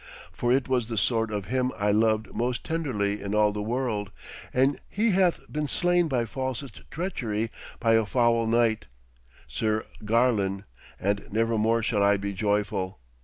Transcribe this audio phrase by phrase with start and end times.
[0.31, 4.09] For it was the sword of him I loved most tenderly in all the world,
[4.51, 8.85] and he hath been slain by falsest treachery by a foul knight,
[9.47, 10.63] Sir Garlon,
[10.99, 12.97] and nevermore shall I be joyful.